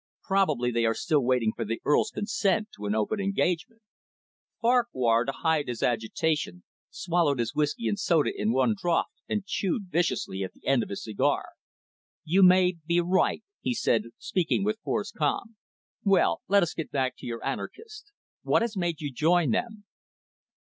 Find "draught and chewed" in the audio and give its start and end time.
8.75-9.91